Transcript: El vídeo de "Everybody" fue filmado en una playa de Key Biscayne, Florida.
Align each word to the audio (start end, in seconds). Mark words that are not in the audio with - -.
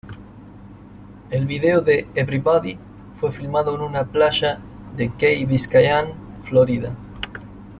El 1.29 1.45
vídeo 1.45 1.79
de 1.81 2.07
"Everybody" 2.15 2.75
fue 3.13 3.31
filmado 3.31 3.75
en 3.75 3.81
una 3.81 4.03
playa 4.03 4.59
de 4.97 5.13
Key 5.15 5.45
Biscayne, 5.45 6.15
Florida. 6.43 6.95